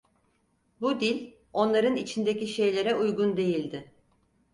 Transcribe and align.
Bu 0.81 0.99
dil, 0.99 1.33
onların 1.53 1.95
içindeki 1.95 2.47
şeylere 2.47 2.95
uygun 2.95 3.37
değildi. 3.37 3.91